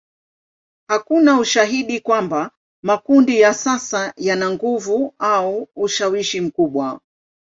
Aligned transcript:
Hakuna 0.89 1.39
ushahidi 1.39 1.99
kwamba 1.99 2.51
makundi 2.83 3.39
ya 3.41 3.53
sasa 3.53 4.13
yana 4.17 4.51
nguvu 4.51 5.13
au 5.19 5.67
ushawishi 5.75 6.41
mkubwa. 6.41 6.99